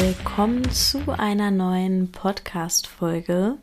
[0.00, 3.56] Willkommen zu einer neuen Podcast-Folge.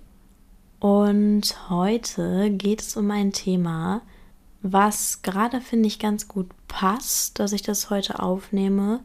[0.81, 4.02] Und heute geht es um ein Thema,
[4.61, 8.99] was gerade finde ich ganz gut passt, dass ich das heute aufnehme,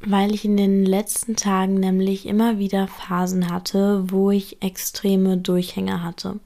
[0.00, 6.02] weil ich in den letzten Tagen nämlich immer wieder Phasen hatte, wo ich extreme Durchhänge
[6.02, 6.40] hatte.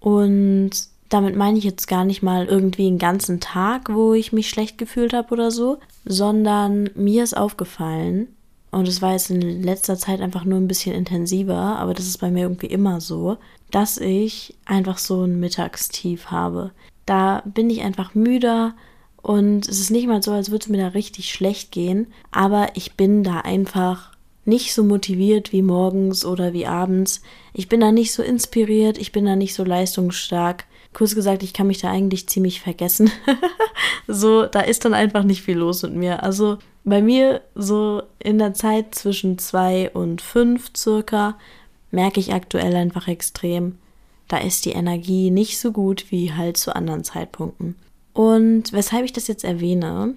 [0.00, 0.72] Und
[1.08, 4.76] damit meine ich jetzt gar nicht mal irgendwie einen ganzen Tag, wo ich mich schlecht
[4.76, 8.28] gefühlt habe oder so, sondern mir ist aufgefallen,
[8.72, 12.18] und es war jetzt in letzter Zeit einfach nur ein bisschen intensiver, aber das ist
[12.18, 13.36] bei mir irgendwie immer so,
[13.70, 16.72] dass ich einfach so ein Mittagstief habe.
[17.04, 18.74] Da bin ich einfach müder
[19.20, 22.70] und es ist nicht mal so, als würde es mir da richtig schlecht gehen, aber
[22.74, 24.12] ich bin da einfach
[24.46, 27.22] nicht so motiviert wie morgens oder wie abends.
[27.52, 30.64] Ich bin da nicht so inspiriert, ich bin da nicht so leistungsstark.
[30.92, 33.10] Kurz gesagt, ich kann mich da eigentlich ziemlich vergessen.
[34.06, 36.22] so, da ist dann einfach nicht viel los mit mir.
[36.22, 41.38] Also bei mir so in der Zeit zwischen zwei und fünf circa
[41.90, 43.78] merke ich aktuell einfach extrem,
[44.28, 47.76] da ist die Energie nicht so gut wie halt zu anderen Zeitpunkten.
[48.14, 50.14] Und weshalb ich das jetzt erwähne,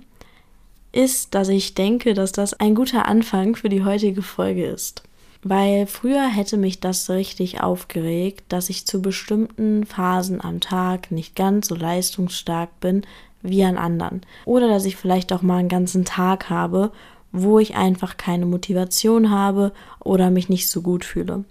[0.91, 5.03] ist, dass ich denke, dass das ein guter Anfang für die heutige Folge ist.
[5.47, 11.35] Weil früher hätte mich das richtig aufgeregt, dass ich zu bestimmten Phasen am Tag nicht
[11.35, 13.03] ganz so leistungsstark bin
[13.43, 14.21] wie an anderen.
[14.45, 16.91] Oder dass ich vielleicht auch mal einen ganzen Tag habe,
[17.31, 21.43] wo ich einfach keine Motivation habe oder mich nicht so gut fühle.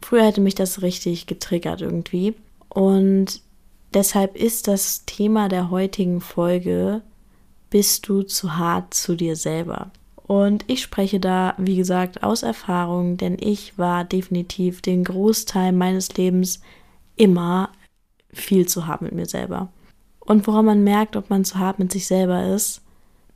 [0.00, 2.34] Früher hätte mich das richtig getriggert irgendwie.
[2.68, 3.40] Und
[3.94, 7.02] deshalb ist das Thema der heutigen Folge,
[7.68, 9.90] bist du zu hart zu dir selber?
[10.26, 16.16] Und ich spreche da, wie gesagt, aus Erfahrung, denn ich war definitiv den Großteil meines
[16.16, 16.60] Lebens
[17.16, 17.70] immer
[18.32, 19.68] viel zu hart mit mir selber.
[20.20, 22.80] Und woran man merkt, ob man zu hart mit sich selber ist,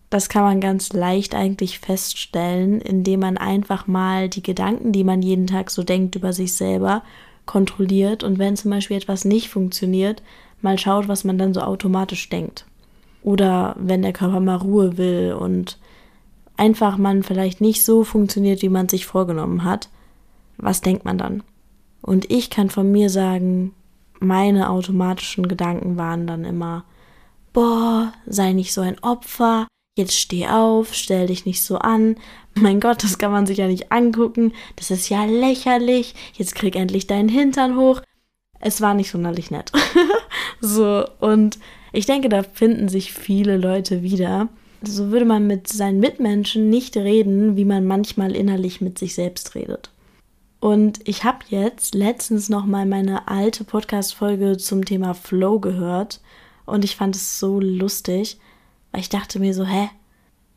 [0.09, 5.21] das kann man ganz leicht eigentlich feststellen, indem man einfach mal die Gedanken, die man
[5.21, 7.03] jeden Tag so denkt über sich selber,
[7.45, 10.23] kontrolliert und wenn zum Beispiel etwas nicht funktioniert,
[10.63, 12.65] mal schaut, was man dann so automatisch denkt.
[13.23, 15.79] Oder wenn der Körper mal Ruhe will und
[16.59, 19.89] einfach man vielleicht nicht so funktioniert, wie man sich vorgenommen hat,
[20.57, 21.43] was denkt man dann?
[22.03, 23.75] Und ich kann von mir sagen,
[24.21, 26.85] meine automatischen Gedanken waren dann immer,
[27.53, 32.17] boah, sei nicht so ein Opfer, jetzt steh auf, stell dich nicht so an.
[32.55, 36.75] Mein Gott, das kann man sich ja nicht angucken, das ist ja lächerlich, jetzt krieg
[36.75, 38.01] endlich deinen Hintern hoch.
[38.61, 39.71] Es war nicht sonderlich nett.
[40.61, 41.59] so, und
[41.93, 44.49] ich denke, da finden sich viele Leute wieder.
[44.83, 49.55] So würde man mit seinen Mitmenschen nicht reden, wie man manchmal innerlich mit sich selbst
[49.55, 49.91] redet.
[50.61, 56.21] Und ich habe jetzt letztens noch mal meine alte Podcast-Folge zum Thema Flow gehört
[56.67, 58.39] und ich fand es so lustig,
[58.91, 59.89] weil ich dachte mir so, hä,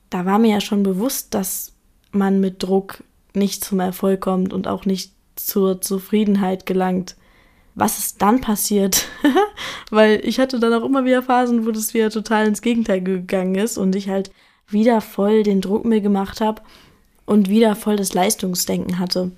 [0.10, 1.74] da war mir ja schon bewusst, dass
[2.12, 3.04] man mit Druck
[3.34, 7.16] nicht zum Erfolg kommt und auch nicht zur Zufriedenheit gelangt.
[7.76, 9.08] Was ist dann passiert?
[9.92, 13.56] weil ich hatte dann auch immer wieder Phasen, wo das wieder total ins Gegenteil gegangen
[13.56, 14.32] ist und ich halt
[14.68, 16.62] wieder voll den Druck mir gemacht habe
[17.26, 19.32] und wieder voll das Leistungsdenken hatte.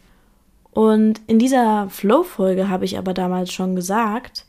[0.71, 4.45] Und in dieser Flow-Folge habe ich aber damals schon gesagt,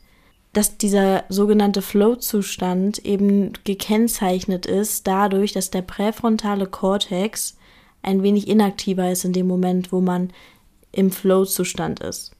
[0.53, 7.57] dass dieser sogenannte Flow-Zustand eben gekennzeichnet ist dadurch, dass der präfrontale Kortex
[8.01, 10.31] ein wenig inaktiver ist in dem Moment, wo man
[10.91, 12.34] im Flow-Zustand ist.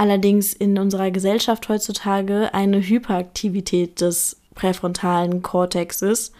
[0.00, 6.32] Allerdings in unserer Gesellschaft heutzutage eine Hyperaktivität des präfrontalen Kortexes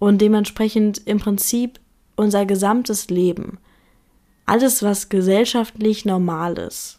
[0.00, 1.78] und dementsprechend im Prinzip
[2.16, 3.58] unser gesamtes Leben
[4.46, 6.98] alles, was gesellschaftlich normal ist,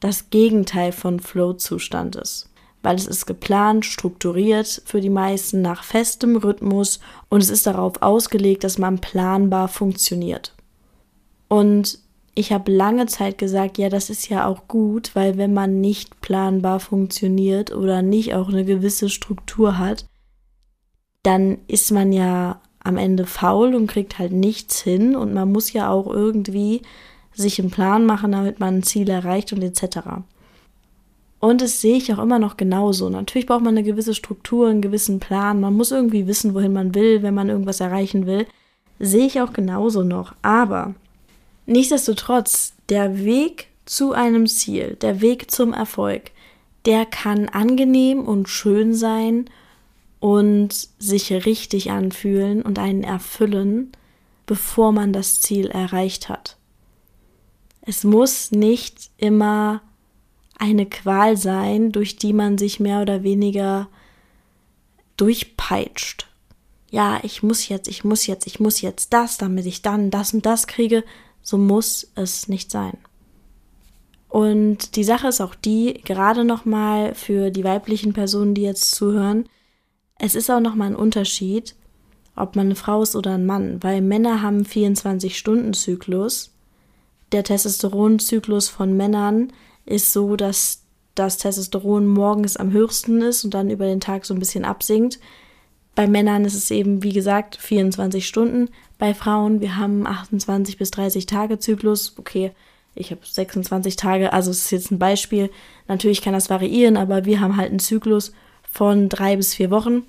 [0.00, 2.50] das Gegenteil von Flow-Zustand ist.
[2.82, 7.00] Weil es ist geplant, strukturiert für die meisten nach festem Rhythmus
[7.30, 10.52] und es ist darauf ausgelegt, dass man planbar funktioniert.
[11.48, 12.00] Und
[12.38, 16.20] ich habe lange Zeit gesagt, ja, das ist ja auch gut, weil wenn man nicht
[16.20, 20.06] planbar funktioniert oder nicht auch eine gewisse Struktur hat,
[21.24, 25.72] dann ist man ja am Ende faul und kriegt halt nichts hin und man muss
[25.72, 26.82] ja auch irgendwie
[27.34, 29.98] sich einen Plan machen, damit man ein Ziel erreicht und etc.
[31.40, 33.08] Und das sehe ich auch immer noch genauso.
[33.08, 35.60] Natürlich braucht man eine gewisse Struktur, einen gewissen Plan.
[35.60, 38.46] Man muss irgendwie wissen, wohin man will, wenn man irgendwas erreichen will.
[39.00, 40.36] Sehe ich auch genauso noch.
[40.42, 40.94] Aber
[41.68, 46.30] nichtsdestotrotz, der Weg zu einem Ziel, der Weg zum Erfolg,
[46.84, 49.48] der kann angenehm und schön sein
[50.20, 53.92] und sich richtig anfühlen und einen erfüllen,
[54.46, 56.56] bevor man das Ziel erreicht hat.
[57.82, 59.82] Es muss nicht immer
[60.58, 63.88] eine Qual sein, durch die man sich mehr oder weniger
[65.16, 66.26] durchpeitscht.
[66.90, 70.32] Ja, ich muss jetzt, ich muss jetzt, ich muss jetzt das, damit ich dann das
[70.34, 71.04] und das kriege.
[71.48, 72.98] So muss es nicht sein.
[74.28, 79.48] Und die Sache ist auch die, gerade nochmal für die weiblichen Personen, die jetzt zuhören,
[80.18, 81.74] es ist auch nochmal ein Unterschied,
[82.36, 86.52] ob man eine Frau ist oder ein Mann, weil Männer haben 24-Stunden-Zyklus.
[87.32, 89.50] Der Testosteronzyklus von Männern
[89.86, 90.82] ist so, dass
[91.14, 95.18] das Testosteron morgens am höchsten ist und dann über den Tag so ein bisschen absinkt.
[95.98, 98.70] Bei Männern ist es eben, wie gesagt, 24 Stunden.
[98.98, 102.14] Bei Frauen, wir haben 28 bis 30 Tage Zyklus.
[102.16, 102.52] Okay,
[102.94, 105.50] ich habe 26 Tage, also es ist jetzt ein Beispiel.
[105.88, 108.32] Natürlich kann das variieren, aber wir haben halt einen Zyklus
[108.70, 110.04] von drei bis vier Wochen.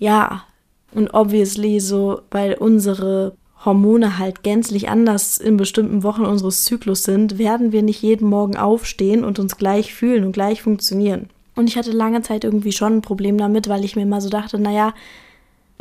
[0.00, 0.46] Ja,
[0.90, 7.38] und obviously so, weil unsere Hormone halt gänzlich anders in bestimmten Wochen unseres Zyklus sind,
[7.38, 11.30] werden wir nicht jeden Morgen aufstehen und uns gleich fühlen und gleich funktionieren.
[11.54, 14.28] Und ich hatte lange Zeit irgendwie schon ein Problem damit, weil ich mir immer so
[14.28, 14.94] dachte, naja,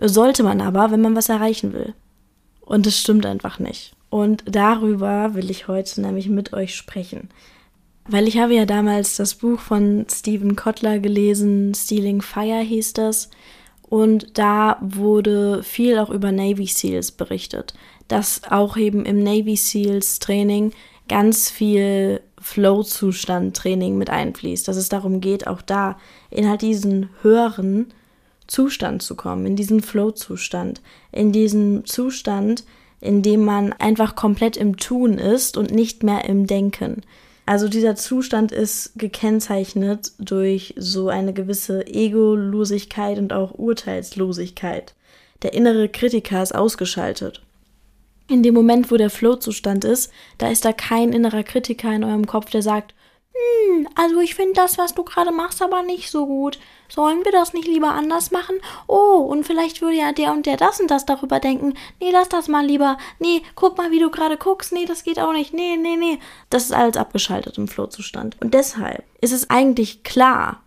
[0.02, 1.94] sollte man aber, wenn man was erreichen will.
[2.62, 3.94] Und es stimmt einfach nicht.
[4.10, 7.30] Und darüber will ich heute nämlich mit euch sprechen.
[8.08, 13.30] Weil ich habe ja damals das Buch von Stephen Kotler gelesen, Stealing Fire hieß das.
[13.84, 17.74] Und da wurde viel auch über Navy SEALs berichtet,
[18.08, 20.72] dass auch eben im Navy SEALs Training
[21.10, 25.98] ganz viel Flow-Zustand-Training mit einfließt, dass es darum geht, auch da
[26.30, 27.88] in halt diesen höheren
[28.48, 32.64] Zustand zu kommen, in diesen Flow-Zustand, in diesen Zustand,
[33.02, 37.04] in dem man einfach komplett im Tun ist und nicht mehr im Denken.
[37.46, 44.94] Also dieser Zustand ist gekennzeichnet durch so eine gewisse Egolosigkeit und auch Urteilslosigkeit.
[45.42, 47.42] Der innere Kritiker ist ausgeschaltet.
[48.30, 52.28] In dem Moment, wo der Flow-Zustand ist, da ist da kein innerer Kritiker in eurem
[52.28, 52.94] Kopf, der sagt,
[53.34, 56.60] hm, also ich finde das, was du gerade machst, aber nicht so gut.
[56.90, 58.56] Sollen wir das nicht lieber anders machen?
[58.88, 61.74] Oh, und vielleicht würde ja der und der das und das darüber denken.
[62.00, 63.00] Nee, lass das mal lieber.
[63.18, 64.74] Nee, guck mal, wie du gerade guckst.
[64.74, 65.54] Nee, das geht auch nicht.
[65.54, 66.20] Nee, nee, nee.
[66.52, 68.38] Das ist alles abgeschaltet im Flow-Zustand.
[68.42, 70.62] Und deshalb ist es eigentlich klar,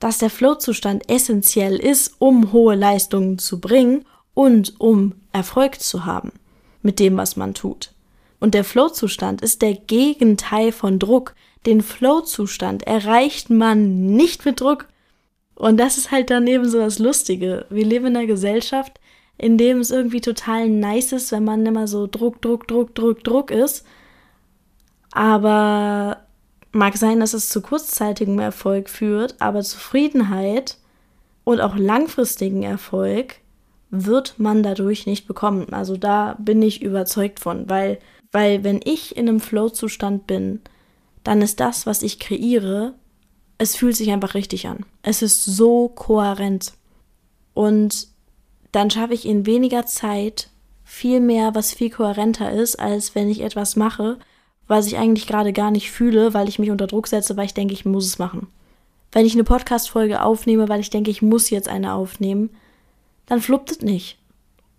[0.00, 4.04] dass der Flow-Zustand essentiell ist, um hohe Leistungen zu bringen
[4.34, 6.32] und um Erfolg zu haben
[6.82, 7.92] mit dem, was man tut.
[8.38, 11.34] Und der Flow-Zustand ist der Gegenteil von Druck.
[11.64, 14.88] Den Flow-Zustand erreicht man nicht mit Druck.
[15.54, 17.66] Und das ist halt dann eben so das Lustige.
[17.70, 19.00] Wir leben in einer Gesellschaft,
[19.38, 23.24] in dem es irgendwie total nice ist, wenn man immer so Druck, Druck, Druck, Druck,
[23.24, 23.84] Druck ist.
[25.12, 26.18] Aber
[26.72, 30.76] mag sein, dass es zu kurzzeitigem Erfolg führt, aber Zufriedenheit
[31.44, 33.36] und auch langfristigen Erfolg
[34.04, 35.72] wird man dadurch nicht bekommen.
[35.72, 37.98] Also da bin ich überzeugt von, weil,
[38.32, 40.60] weil wenn ich in einem Flow-Zustand bin,
[41.24, 42.94] dann ist das, was ich kreiere,
[43.58, 44.84] es fühlt sich einfach richtig an.
[45.02, 46.74] Es ist so kohärent.
[47.54, 48.08] Und
[48.72, 50.50] dann schaffe ich in weniger Zeit
[50.84, 54.18] viel mehr, was viel kohärenter ist, als wenn ich etwas mache,
[54.68, 57.54] was ich eigentlich gerade gar nicht fühle, weil ich mich unter Druck setze, weil ich
[57.54, 58.48] denke, ich muss es machen.
[59.12, 62.50] Wenn ich eine Podcast-Folge aufnehme, weil ich denke, ich muss jetzt eine aufnehmen,
[63.26, 64.18] dann fluppt es nicht.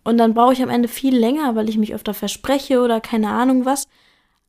[0.03, 3.29] Und dann brauche ich am Ende viel länger, weil ich mich öfter verspreche oder keine
[3.29, 3.87] Ahnung was,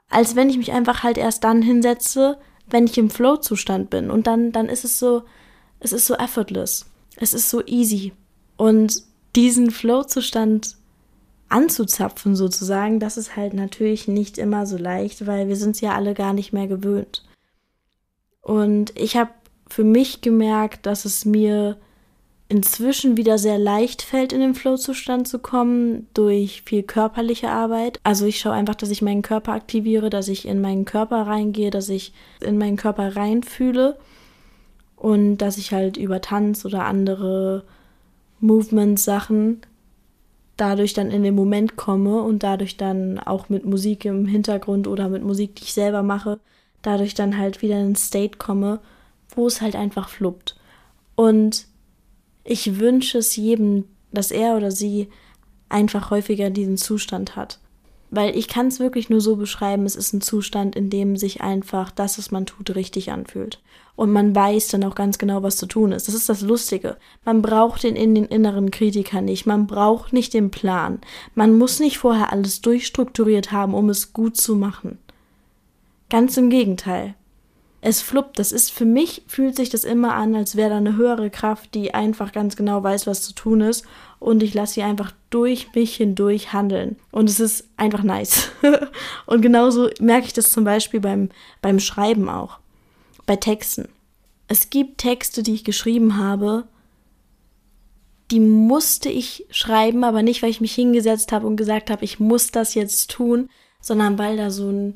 [0.08, 2.38] als wenn ich mich einfach halt erst dann hinsetze,
[2.68, 4.10] wenn ich im Flow-Zustand bin.
[4.10, 5.24] Und dann, dann ist es so,
[5.80, 6.86] es ist so effortless.
[7.16, 8.12] Es ist so easy.
[8.56, 9.02] Und
[9.34, 10.76] diesen Flow-Zustand
[11.48, 15.94] anzuzapfen sozusagen, das ist halt natürlich nicht immer so leicht, weil wir sind es ja
[15.94, 17.24] alle gar nicht mehr gewöhnt.
[18.42, 19.30] Und ich habe
[19.66, 21.76] für mich gemerkt, dass es mir
[22.48, 28.00] inzwischen wieder sehr leicht fällt, in den Flow-Zustand zu kommen durch viel körperliche Arbeit.
[28.04, 31.70] Also ich schaue einfach, dass ich meinen Körper aktiviere, dass ich in meinen Körper reingehe,
[31.70, 33.98] dass ich in meinen Körper reinfühle
[34.96, 37.64] und dass ich halt über Tanz oder andere
[38.40, 39.60] Movement-Sachen
[40.56, 45.08] dadurch dann in den Moment komme und dadurch dann auch mit Musik im Hintergrund oder
[45.08, 46.40] mit Musik, die ich selber mache,
[46.82, 48.80] dadurch dann halt wieder in einen State komme,
[49.36, 50.56] wo es halt einfach fluppt.
[51.14, 51.66] Und
[52.48, 55.08] ich wünsche es jedem, dass er oder sie
[55.68, 57.58] einfach häufiger diesen Zustand hat.
[58.10, 61.42] Weil ich kann es wirklich nur so beschreiben, es ist ein Zustand, in dem sich
[61.42, 63.60] einfach das, was man tut, richtig anfühlt.
[63.96, 66.08] Und man weiß dann auch ganz genau, was zu tun ist.
[66.08, 66.96] Das ist das Lustige.
[67.22, 69.44] Man braucht den, in den inneren Kritiker nicht.
[69.44, 71.00] Man braucht nicht den Plan.
[71.34, 74.96] Man muss nicht vorher alles durchstrukturiert haben, um es gut zu machen.
[76.08, 77.14] Ganz im Gegenteil.
[77.80, 78.38] Es fluppt.
[78.38, 81.74] Das ist für mich, fühlt sich das immer an, als wäre da eine höhere Kraft,
[81.74, 83.84] die einfach ganz genau weiß, was zu tun ist.
[84.18, 86.96] Und ich lasse sie einfach durch mich hindurch handeln.
[87.12, 88.50] Und es ist einfach nice.
[89.26, 91.28] und genauso merke ich das zum Beispiel beim,
[91.62, 92.58] beim Schreiben auch.
[93.26, 93.88] Bei Texten.
[94.48, 96.64] Es gibt Texte, die ich geschrieben habe,
[98.30, 102.20] die musste ich schreiben, aber nicht, weil ich mich hingesetzt habe und gesagt habe, ich
[102.20, 103.48] muss das jetzt tun,
[103.80, 104.94] sondern weil da so ein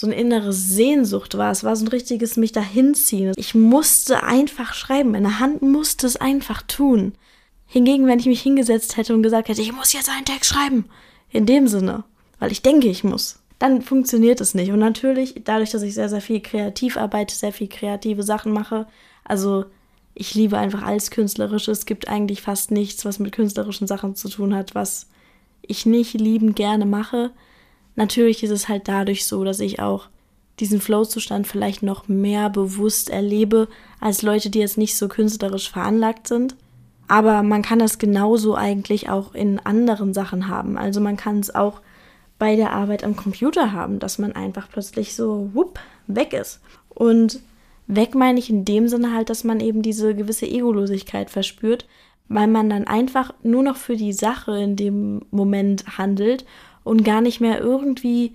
[0.00, 1.50] so eine innere Sehnsucht war.
[1.50, 3.34] Es war so ein richtiges mich dahinziehen.
[3.36, 5.10] Ich musste einfach schreiben.
[5.10, 7.12] Meine Hand musste es einfach tun.
[7.66, 10.86] Hingegen, wenn ich mich hingesetzt hätte und gesagt hätte, ich muss jetzt einen Text schreiben,
[11.28, 12.04] in dem Sinne,
[12.38, 14.72] weil ich denke, ich muss, dann funktioniert es nicht.
[14.72, 18.86] Und natürlich, dadurch, dass ich sehr, sehr viel kreativ arbeite, sehr viel kreative Sachen mache,
[19.22, 19.66] also
[20.14, 21.72] ich liebe einfach alles Künstlerische.
[21.72, 25.08] Es gibt eigentlich fast nichts, was mit künstlerischen Sachen zu tun hat, was
[25.60, 27.32] ich nicht liebend gerne mache.
[28.00, 30.08] Natürlich ist es halt dadurch so, dass ich auch
[30.58, 33.68] diesen Flow-Zustand vielleicht noch mehr bewusst erlebe
[34.00, 36.56] als Leute, die jetzt nicht so künstlerisch veranlagt sind.
[37.08, 40.78] Aber man kann das genauso eigentlich auch in anderen Sachen haben.
[40.78, 41.82] Also man kann es auch
[42.38, 46.62] bei der Arbeit am Computer haben, dass man einfach plötzlich so wupp weg ist.
[46.88, 47.40] Und
[47.86, 51.86] weg meine ich in dem Sinne halt, dass man eben diese gewisse Egolosigkeit verspürt,
[52.28, 56.46] weil man dann einfach nur noch für die Sache in dem Moment handelt
[56.84, 58.34] und gar nicht mehr irgendwie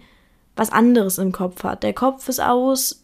[0.56, 1.84] was anderes im Kopf hat.
[1.84, 3.04] Der Kopf ist aus,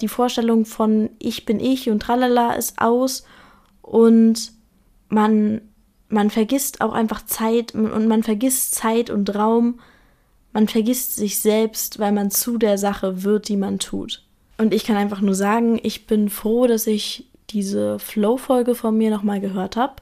[0.00, 3.24] die Vorstellung von ich bin ich und tralala ist aus
[3.82, 4.52] und
[5.08, 5.60] man,
[6.08, 9.80] man vergisst auch einfach Zeit und man vergisst Zeit und Raum.
[10.52, 14.24] Man vergisst sich selbst, weil man zu der Sache wird, die man tut.
[14.58, 19.10] Und ich kann einfach nur sagen, ich bin froh, dass ich diese Flow-Folge von mir
[19.10, 19.96] nochmal gehört habe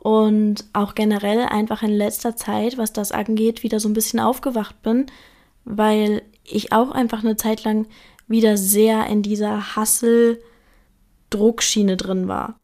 [0.00, 4.80] und auch generell einfach in letzter Zeit, was das angeht, wieder so ein bisschen aufgewacht
[4.82, 5.06] bin,
[5.64, 7.88] weil ich auch einfach eine Zeit lang
[8.28, 12.60] wieder sehr in dieser Hassel-Druckschiene drin war.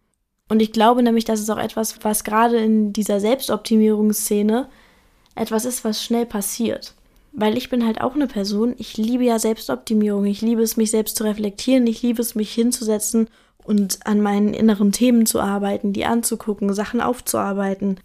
[0.49, 4.69] Und ich glaube nämlich, dass es auch etwas, was gerade in dieser Selbstoptimierungsszene
[5.35, 6.95] etwas ist, was schnell passiert.
[7.33, 10.93] Weil ich bin halt auch eine Person, ich liebe ja Selbstoptimierung, ich liebe es, mich
[10.93, 13.26] selbst zu reflektieren, ich liebe es, mich hinzusetzen
[13.64, 17.99] und an meinen inneren Themen zu arbeiten, die anzugucken, Sachen aufzuarbeiten.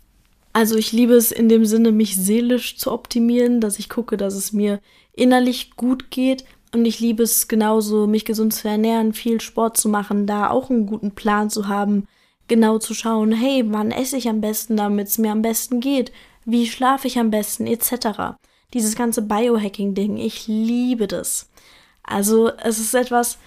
[0.54, 4.34] Also ich liebe es in dem Sinne, mich seelisch zu optimieren, dass ich gucke, dass
[4.34, 4.80] es mir
[5.14, 6.46] innerlich gut geht.
[6.74, 10.70] Und ich liebe es genauso, mich gesund zu ernähren, viel Sport zu machen, da auch
[10.70, 12.08] einen guten Plan zu haben,
[12.48, 16.12] genau zu schauen, hey, wann esse ich am besten, damit es mir am besten geht,
[16.46, 18.38] wie schlafe ich am besten, etc.
[18.74, 21.50] Dieses ganze Biohacking-Ding, ich liebe das.
[22.04, 23.38] Also es ist etwas,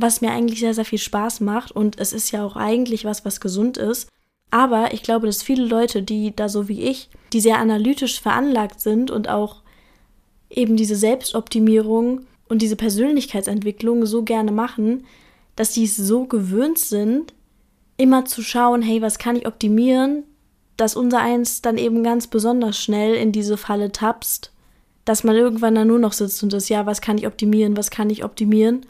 [0.00, 3.24] was mir eigentlich sehr, sehr viel Spaß macht und es ist ja auch eigentlich was,
[3.24, 4.08] was gesund ist.
[4.50, 8.80] Aber ich glaube, dass viele Leute, die da so wie ich, die sehr analytisch veranlagt
[8.80, 9.62] sind und auch
[10.48, 15.06] eben diese Selbstoptimierung und diese Persönlichkeitsentwicklung so gerne machen,
[15.54, 17.32] dass die es so gewöhnt sind,
[17.96, 20.24] immer zu schauen, hey, was kann ich optimieren,
[20.76, 24.52] dass unser Eins dann eben ganz besonders schnell in diese Falle tapst,
[25.04, 27.90] dass man irgendwann dann nur noch sitzt und das, ja, was kann ich optimieren, was
[27.90, 28.86] kann ich optimieren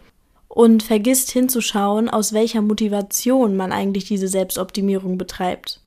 [0.51, 5.81] und vergisst hinzuschauen, aus welcher Motivation man eigentlich diese Selbstoptimierung betreibt.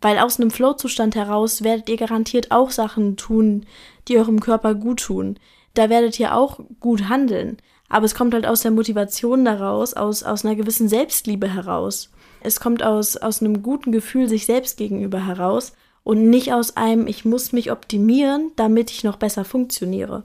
[0.00, 3.66] Weil aus einem Flow-Zustand heraus werdet ihr garantiert auch Sachen tun,
[4.06, 5.36] die eurem Körper gut tun.
[5.74, 7.56] Da werdet ihr auch gut handeln.
[7.88, 12.12] Aber es kommt halt aus der Motivation daraus, aus, aus einer gewissen Selbstliebe heraus.
[12.40, 15.72] Es kommt aus, aus einem guten Gefühl sich selbst gegenüber heraus
[16.04, 20.22] und nicht aus einem, ich muss mich optimieren, damit ich noch besser funktioniere.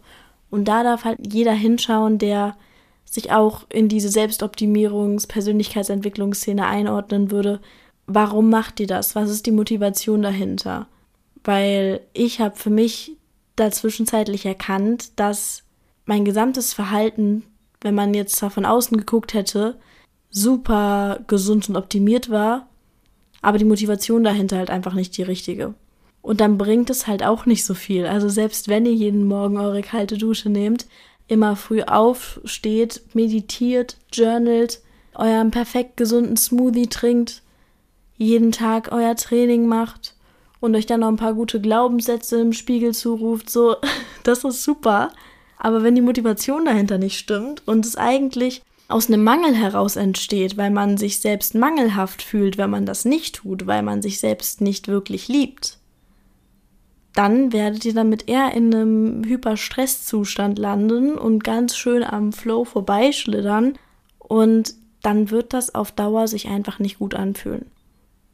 [0.51, 2.55] Und da darf halt jeder hinschauen, der
[3.09, 7.59] sich auch in diese Selbstoptimierungs-, Persönlichkeitsentwicklungsszene einordnen würde,
[8.05, 9.15] warum macht ihr das?
[9.15, 10.87] Was ist die Motivation dahinter?
[11.43, 13.13] Weil ich habe für mich
[13.55, 15.63] da zwischenzeitlich erkannt, dass
[16.05, 17.43] mein gesamtes Verhalten,
[17.81, 19.77] wenn man jetzt von außen geguckt hätte,
[20.29, 22.67] super gesund und optimiert war,
[23.41, 25.73] aber die Motivation dahinter halt einfach nicht die richtige.
[26.21, 28.05] Und dann bringt es halt auch nicht so viel.
[28.05, 30.85] Also selbst wenn ihr jeden Morgen eure kalte Dusche nehmt,
[31.29, 34.81] immer früh aufsteht, meditiert, journalt,
[35.15, 37.43] euren perfekt gesunden Smoothie trinkt,
[38.17, 40.15] jeden Tag euer Training macht
[40.59, 43.77] und euch dann noch ein paar gute Glaubenssätze im Spiegel zuruft, so,
[44.23, 45.11] das ist super.
[45.57, 50.57] Aber wenn die Motivation dahinter nicht stimmt und es eigentlich aus einem Mangel heraus entsteht,
[50.57, 54.61] weil man sich selbst mangelhaft fühlt, wenn man das nicht tut, weil man sich selbst
[54.61, 55.78] nicht wirklich liebt,
[57.13, 63.77] dann werdet ihr damit eher in einem Hyperstresszustand landen und ganz schön am Flow vorbeischlittern.
[64.19, 67.71] Und dann wird das auf Dauer sich einfach nicht gut anfühlen.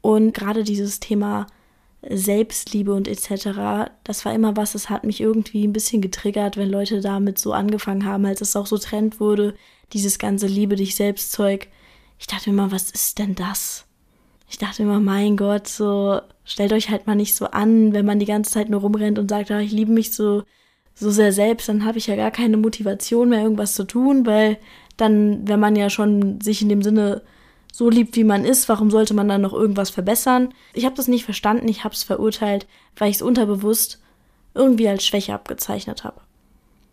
[0.02, 1.46] Und gerade dieses Thema
[2.08, 6.70] Selbstliebe und etc., das war immer was, das hat mich irgendwie ein bisschen getriggert, wenn
[6.70, 9.54] Leute damit so angefangen haben, als es auch so Trend wurde,
[9.92, 11.68] dieses ganze Liebe dich selbst Zeug.
[12.18, 13.86] Ich dachte immer, was ist denn das?
[14.48, 18.18] Ich dachte immer, mein Gott, so stellt euch halt mal nicht so an, wenn man
[18.18, 20.44] die ganze Zeit nur rumrennt und sagt, ah, ich liebe mich so
[20.96, 24.56] so sehr selbst, dann habe ich ja gar keine Motivation mehr irgendwas zu tun, weil
[24.96, 27.22] dann, wenn man ja schon sich in dem Sinne
[27.70, 30.54] so liebt, wie man ist, warum sollte man dann noch irgendwas verbessern?
[30.72, 34.00] Ich habe das nicht verstanden, ich habe es verurteilt, weil ich es unterbewusst
[34.54, 36.22] irgendwie als Schwäche abgezeichnet habe.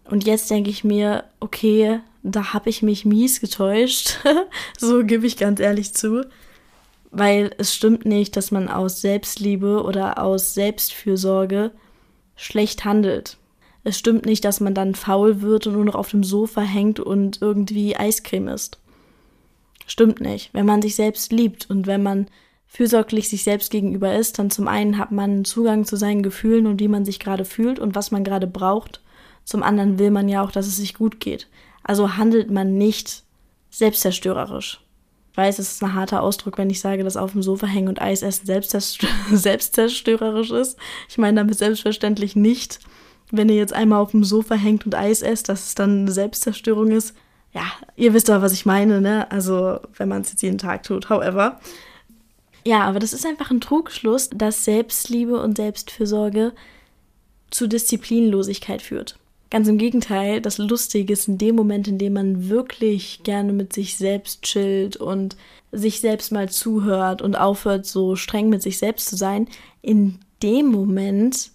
[0.03, 4.19] Und jetzt denke ich mir, okay, da habe ich mich mies getäuscht.
[4.77, 6.25] so gebe ich ganz ehrlich zu.
[7.15, 11.70] Weil es stimmt nicht, dass man aus Selbstliebe oder aus Selbstfürsorge
[12.36, 13.38] schlecht handelt.
[13.84, 17.00] Es stimmt nicht, dass man dann faul wird und nur noch auf dem Sofa hängt
[17.00, 18.79] und irgendwie Eiscreme isst.
[19.86, 20.50] Stimmt nicht.
[20.53, 22.27] Wenn man sich selbst liebt und wenn man
[22.65, 26.79] fürsorglich sich selbst gegenüber ist, dann zum einen hat man Zugang zu seinen Gefühlen und
[26.79, 29.01] wie man sich gerade fühlt und was man gerade braucht.
[29.43, 31.48] Zum anderen will man ja auch, dass es sich gut geht.
[31.84, 33.22] Also handelt man nicht
[33.70, 34.82] selbstzerstörerisch.
[35.35, 38.01] Weiß, es ist ein harter Ausdruck, wenn ich sage, dass auf dem Sofa hängen und
[38.01, 38.45] Eis essen
[39.31, 40.77] selbstzerstörerisch ist.
[41.09, 42.79] Ich meine damit selbstverständlich nicht,
[43.31, 46.11] wenn ihr jetzt einmal auf dem Sofa hängt und Eis esst, dass es dann eine
[46.11, 47.15] Selbstzerstörung ist
[47.53, 49.29] ja, ihr wisst doch, was ich meine, ne?
[49.31, 51.59] Also, wenn man es jetzt jeden Tag tut, however.
[52.65, 56.53] Ja, aber das ist einfach ein Trugschluss, dass Selbstliebe und Selbstfürsorge
[57.51, 59.19] zu Disziplinlosigkeit führt.
[59.53, 63.72] Ganz im Gegenteil, das Lustige ist in dem Moment, in dem man wirklich gerne mit
[63.72, 65.38] sich selbst chillt und
[65.72, 69.48] sich selbst mal zuhört und aufhört, so streng mit sich selbst zu sein,
[69.83, 71.51] in dem Moment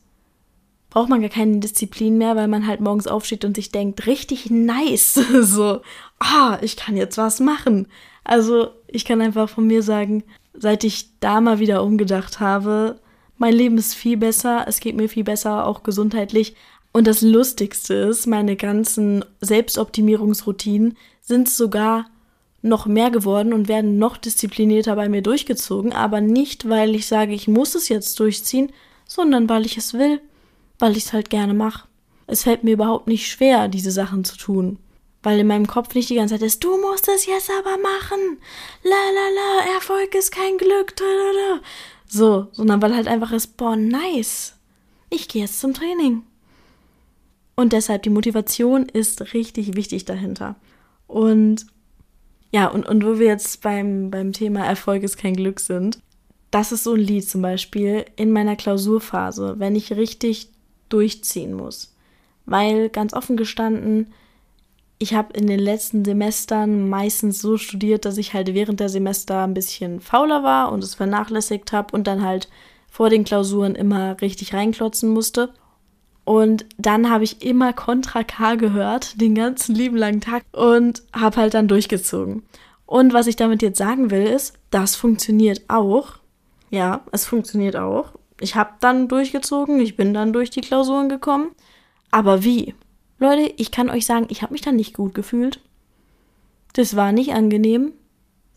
[0.90, 4.48] braucht man gar keine Disziplin mehr, weil man halt morgens aufsteht und sich denkt, richtig
[4.48, 5.14] nice.
[5.40, 5.80] so,
[6.20, 7.88] ah, ich kann jetzt was machen.
[8.22, 10.22] Also ich kann einfach von mir sagen,
[10.54, 13.00] seit ich da mal wieder umgedacht habe,
[13.38, 16.54] mein Leben ist viel besser, es geht mir viel besser, auch gesundheitlich.
[16.92, 22.06] Und das Lustigste ist, meine ganzen Selbstoptimierungsroutinen sind sogar
[22.62, 27.32] noch mehr geworden und werden noch disziplinierter bei mir durchgezogen, aber nicht, weil ich sage,
[27.32, 28.72] ich muss es jetzt durchziehen,
[29.06, 30.20] sondern weil ich es will
[30.78, 31.86] weil ich es halt gerne mache.
[32.26, 34.78] Es fällt mir überhaupt nicht schwer, diese Sachen zu tun.
[35.22, 38.38] Weil in meinem Kopf nicht die ganze Zeit ist, du musst es jetzt aber machen.
[38.84, 40.94] La la la, Erfolg ist kein Glück.
[40.94, 41.60] Tralala.
[42.06, 44.54] So, sondern weil halt einfach ist, boah, nice.
[45.10, 46.22] Ich gehe jetzt zum Training.
[47.58, 50.54] Und deshalb die Motivation ist richtig wichtig dahinter.
[51.08, 51.66] Und
[52.52, 55.98] ja, und, und wo wir jetzt beim, beim Thema Erfolg ist kein Glück sind,
[56.52, 60.50] das ist so ein Lied zum Beispiel in meiner Klausurphase, wenn ich richtig
[60.88, 61.96] durchziehen muss.
[62.46, 64.14] Weil ganz offen gestanden,
[65.00, 69.42] ich habe in den letzten Semestern meistens so studiert, dass ich halt während der Semester
[69.42, 72.48] ein bisschen fauler war und es vernachlässigt habe und dann halt
[72.88, 75.52] vor den Klausuren immer richtig reinklotzen musste.
[76.28, 81.36] Und dann habe ich immer Contra K gehört, den ganzen lieben langen Tag und habe
[81.36, 82.42] halt dann durchgezogen.
[82.84, 86.18] Und was ich damit jetzt sagen will, ist, das funktioniert auch.
[86.70, 91.50] Ja, es funktioniert auch ich habe dann durchgezogen, ich bin dann durch die Klausuren gekommen.
[92.10, 92.74] Aber wie?
[93.18, 95.60] Leute, ich kann euch sagen, ich habe mich dann nicht gut gefühlt.
[96.74, 97.92] Das war nicht angenehm.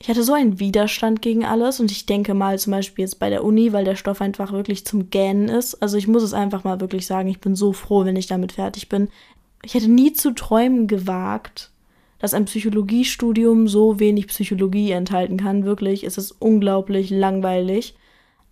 [0.02, 3.30] Ich hatte so einen Widerstand gegen alles und ich denke mal zum Beispiel jetzt bei
[3.30, 5.76] der Uni, weil der Stoff einfach wirklich zum Gähnen ist.
[5.76, 8.54] Also ich muss es einfach mal wirklich sagen, ich bin so froh, wenn ich damit
[8.54, 9.10] fertig bin.
[9.62, 11.70] Ich hätte nie zu träumen gewagt,
[12.18, 15.66] dass ein Psychologiestudium so wenig Psychologie enthalten kann.
[15.66, 17.94] Wirklich, es ist unglaublich langweilig.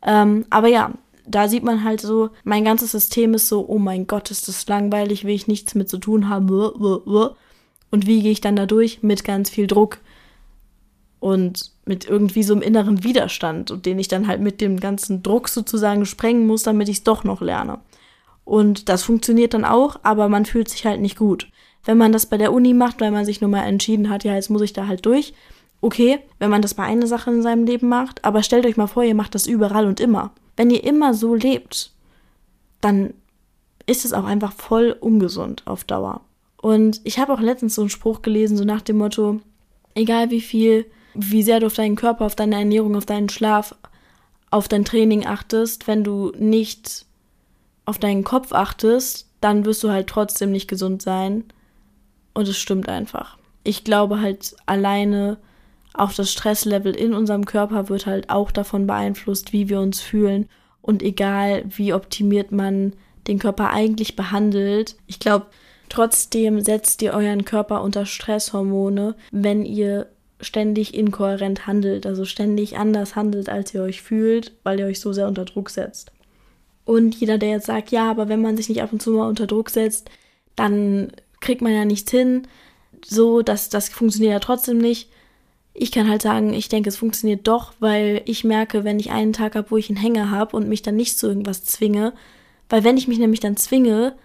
[0.04, 0.94] Ähm, aber ja,
[1.26, 4.68] da sieht man halt so, mein ganzes System ist so, oh mein Gott, ist das
[4.68, 6.48] langweilig, will ich nichts mit zu tun haben.
[6.48, 9.02] Und wie gehe ich dann da durch?
[9.02, 9.98] Mit ganz viel Druck
[11.20, 15.22] und mit irgendwie so einem inneren Widerstand und den ich dann halt mit dem ganzen
[15.24, 17.80] Druck sozusagen sprengen muss, damit ich es doch noch lerne.
[18.46, 21.50] Und das funktioniert dann auch, aber man fühlt sich halt nicht gut.
[21.86, 24.36] Wenn man das bei der Uni macht, weil man sich nur mal entschieden hat, ja,
[24.36, 25.34] jetzt muss ich da halt durch.
[25.82, 28.88] Okay, wenn man das bei einer Sache in seinem Leben macht, aber stellt euch mal
[28.88, 30.32] vor, ihr macht das überall und immer.
[30.58, 31.92] Wenn ihr immer so lebt,
[32.82, 33.14] dann
[33.86, 36.22] ist es auch einfach voll ungesund auf Dauer.
[36.62, 39.40] Und ich habe auch letztens so einen Spruch gelesen, so nach dem Motto,
[39.96, 40.86] egal wie viel,
[41.20, 43.76] wie sehr du auf deinen Körper, auf deine Ernährung, auf deinen Schlaf,
[44.52, 47.06] auf dein Training achtest, wenn du nicht
[47.86, 51.46] auf deinen Kopf achtest, dann wirst du halt trotzdem nicht gesund sein.
[52.34, 53.38] Und es stimmt einfach.
[53.64, 55.38] Ich glaube halt alleine
[55.94, 60.48] auch das Stresslevel in unserem Körper wird halt auch davon beeinflusst, wie wir uns fühlen.
[60.82, 62.94] Und egal, wie optimiert man
[63.28, 64.96] den Körper eigentlich behandelt.
[65.08, 65.48] Ich glaube,
[65.90, 70.08] trotzdem setzt ihr euren Körper unter Stresshormone, wenn ihr
[70.42, 75.14] ständig inkohärent handelt, also ständig anders handelt, als ihr euch fühlt, weil ihr euch so
[75.14, 76.12] sehr unter Druck setzt.
[76.86, 79.28] Und jeder, der jetzt sagt, ja, aber wenn man sich nicht ab und zu mal
[79.28, 80.10] unter Druck setzt,
[80.56, 82.48] dann kriegt man ja nichts hin,
[83.06, 85.10] so, dass das funktioniert ja trotzdem nicht.
[85.74, 89.34] Ich kann halt sagen, ich denke, es funktioniert doch, weil ich merke, wenn ich einen
[89.34, 92.14] Tag habe, wo ich einen Hänger habe und mich dann nicht zu irgendwas zwinge,
[92.70, 94.16] weil wenn ich mich nämlich dann zwinge,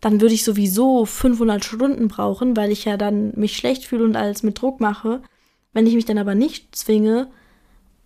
[0.00, 4.16] dann würde ich sowieso 500 Stunden brauchen, weil ich ja dann mich schlecht fühle und
[4.16, 5.22] alles mit Druck mache.
[5.72, 7.28] Wenn ich mich dann aber nicht zwinge,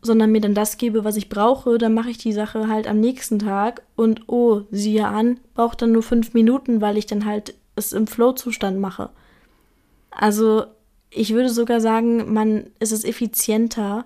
[0.03, 3.01] sondern mir dann das gebe, was ich brauche, dann mache ich die Sache halt am
[3.01, 7.55] nächsten Tag und oh, siehe an, braucht dann nur fünf Minuten, weil ich dann halt
[7.75, 9.11] es im Flow-Zustand mache.
[10.11, 10.65] Also
[11.11, 14.05] ich würde sogar sagen, man ist es effizienter,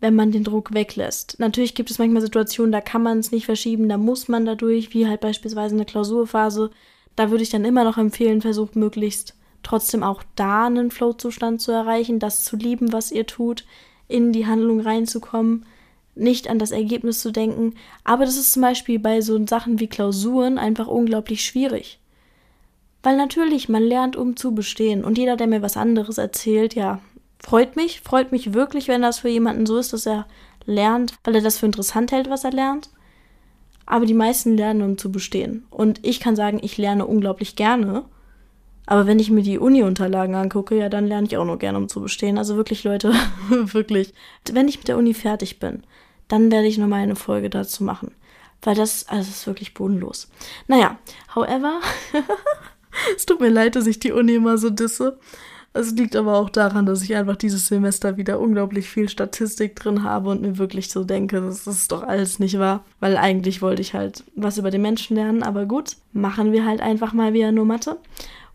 [0.00, 1.36] wenn man den Druck weglässt.
[1.38, 4.94] Natürlich gibt es manchmal Situationen, da kann man es nicht verschieben, da muss man dadurch,
[4.94, 6.70] wie halt beispielsweise eine Klausurphase.
[7.16, 11.72] Da würde ich dann immer noch empfehlen, versucht möglichst trotzdem auch da einen Flow-Zustand zu
[11.72, 13.64] erreichen, das zu lieben, was ihr tut,
[14.08, 15.66] in die Handlung reinzukommen,
[16.14, 17.74] nicht an das Ergebnis zu denken.
[18.04, 21.98] Aber das ist zum Beispiel bei so Sachen wie Klausuren einfach unglaublich schwierig.
[23.02, 25.04] Weil natürlich, man lernt, um zu bestehen.
[25.04, 27.00] Und jeder, der mir was anderes erzählt, ja,
[27.38, 30.26] freut mich, freut mich wirklich, wenn das für jemanden so ist, dass er
[30.66, 32.90] lernt, weil er das für interessant hält, was er lernt.
[33.86, 35.64] Aber die meisten lernen, um zu bestehen.
[35.70, 38.04] Und ich kann sagen, ich lerne unglaublich gerne.
[38.90, 41.88] Aber wenn ich mir die Uni-Unterlagen angucke, ja, dann lerne ich auch nur gerne, um
[41.88, 42.38] zu bestehen.
[42.38, 43.12] Also wirklich, Leute,
[43.48, 44.12] wirklich.
[44.50, 45.84] Wenn ich mit der Uni fertig bin,
[46.26, 48.10] dann werde ich nochmal eine Folge dazu machen.
[48.62, 50.28] Weil das, also das ist wirklich bodenlos.
[50.66, 50.98] Naja,
[51.36, 51.80] however,
[53.16, 55.20] es tut mir leid, dass ich die Uni immer so disse.
[55.72, 60.02] Es liegt aber auch daran, dass ich einfach dieses Semester wieder unglaublich viel Statistik drin
[60.02, 62.84] habe und mir wirklich so denke, das ist doch alles nicht wahr.
[62.98, 66.80] Weil eigentlich wollte ich halt was über den Menschen lernen, aber gut, machen wir halt
[66.80, 67.96] einfach mal wieder nur Mathe.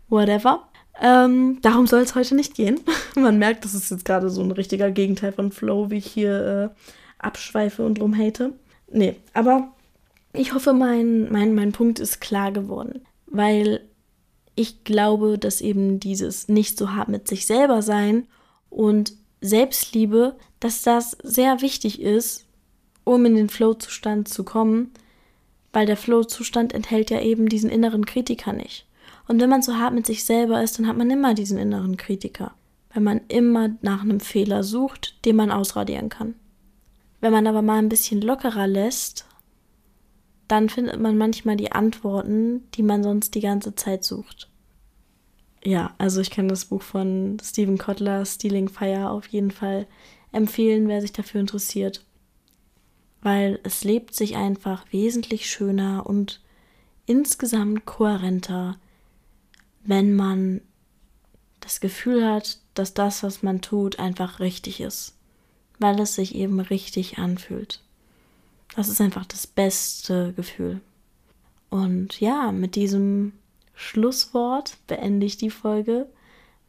[0.08, 0.68] Whatever.
[1.00, 2.80] Ähm, darum soll es heute nicht gehen.
[3.14, 6.72] Man merkt, das ist jetzt gerade so ein richtiger Gegenteil von Flow, wie ich hier
[6.72, 6.80] äh,
[7.18, 8.52] abschweife und rumhate.
[8.90, 9.72] Nee, aber
[10.32, 13.02] ich hoffe, mein, mein, mein Punkt ist klar geworden.
[13.26, 13.80] Weil
[14.54, 18.26] ich glaube, dass eben dieses nicht so hart mit sich selber sein
[18.70, 22.46] und Selbstliebe, dass das sehr wichtig ist,
[23.04, 24.92] um in den Flow-Zustand zu kommen,
[25.72, 28.85] weil der Flow-Zustand enthält ja eben diesen inneren Kritiker nicht.
[29.28, 31.96] Und wenn man so hart mit sich selber ist, dann hat man immer diesen inneren
[31.96, 32.54] Kritiker,
[32.92, 36.34] weil man immer nach einem Fehler sucht, den man ausradieren kann.
[37.20, 39.26] Wenn man aber mal ein bisschen lockerer lässt
[40.48, 44.48] dann findet man manchmal die Antworten, die man sonst die ganze Zeit sucht.
[45.64, 49.86] Ja, also ich kann das Buch von Stephen Kotler, Stealing Fire, auf jeden Fall
[50.30, 52.04] empfehlen, wer sich dafür interessiert.
[53.22, 56.40] Weil es lebt sich einfach wesentlich schöner und
[57.06, 58.76] insgesamt kohärenter,
[59.86, 60.60] wenn man
[61.60, 65.14] das Gefühl hat, dass das, was man tut, einfach richtig ist.
[65.78, 67.82] Weil es sich eben richtig anfühlt.
[68.74, 70.80] Das ist einfach das beste Gefühl.
[71.70, 73.32] Und ja, mit diesem
[73.74, 76.06] Schlusswort beende ich die Folge.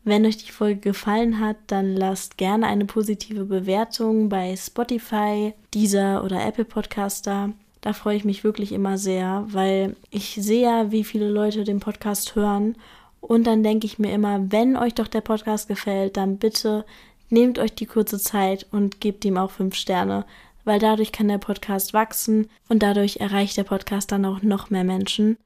[0.03, 6.23] Wenn euch die Folge gefallen hat, dann lasst gerne eine positive Bewertung bei Spotify, Deezer
[6.23, 7.51] oder Apple Podcast da.
[7.81, 11.79] Da freue ich mich wirklich immer sehr, weil ich sehe ja, wie viele Leute den
[11.79, 12.75] Podcast hören.
[13.21, 16.85] Und dann denke ich mir immer, wenn euch doch der Podcast gefällt, dann bitte
[17.29, 20.25] nehmt euch die kurze Zeit und gebt ihm auch fünf Sterne,
[20.63, 24.83] weil dadurch kann der Podcast wachsen und dadurch erreicht der Podcast dann auch noch mehr
[24.83, 25.37] Menschen.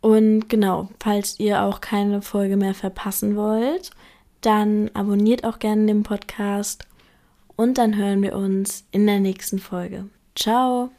[0.00, 3.90] Und genau, falls ihr auch keine Folge mehr verpassen wollt,
[4.40, 6.86] dann abonniert auch gerne den Podcast
[7.54, 10.08] und dann hören wir uns in der nächsten Folge.
[10.34, 10.90] Ciao!